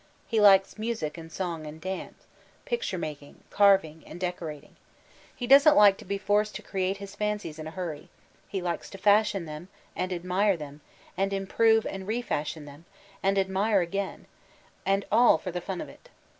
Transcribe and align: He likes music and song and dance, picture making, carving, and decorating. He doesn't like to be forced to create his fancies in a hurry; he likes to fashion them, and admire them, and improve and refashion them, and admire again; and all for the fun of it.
He 0.25 0.41
likes 0.41 0.79
music 0.79 1.15
and 1.15 1.31
song 1.31 1.67
and 1.67 1.79
dance, 1.79 2.25
picture 2.65 2.97
making, 2.97 3.43
carving, 3.51 4.01
and 4.07 4.19
decorating. 4.19 4.75
He 5.35 5.45
doesn't 5.45 5.75
like 5.77 5.97
to 5.99 6.05
be 6.05 6.17
forced 6.17 6.55
to 6.55 6.63
create 6.63 6.97
his 6.97 7.13
fancies 7.13 7.59
in 7.59 7.67
a 7.67 7.77
hurry; 7.77 8.09
he 8.47 8.63
likes 8.63 8.89
to 8.89 8.97
fashion 8.97 9.45
them, 9.45 9.67
and 9.95 10.11
admire 10.11 10.57
them, 10.57 10.81
and 11.15 11.31
improve 11.31 11.85
and 11.85 12.07
refashion 12.07 12.65
them, 12.65 12.85
and 13.21 13.37
admire 13.37 13.81
again; 13.81 14.25
and 14.87 15.05
all 15.11 15.37
for 15.37 15.51
the 15.51 15.61
fun 15.61 15.79
of 15.81 15.87
it. 15.87 16.09